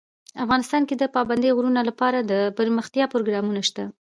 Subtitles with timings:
[0.45, 3.83] افغانستان کې د پابندی غرونه لپاره دپرمختیا پروګرامونه شته.